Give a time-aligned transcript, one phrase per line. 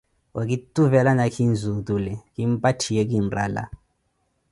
[0.39, 3.63] okituvela nakhinzi otule, kimpatthiye kinrala.